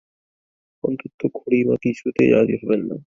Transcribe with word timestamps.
অন্তত 0.83 1.19
খুড়িমা 1.35 1.75
কিছুতেই 1.83 2.29
রাজি 2.31 2.55
হবেন 2.61 2.81
না। 2.89 2.95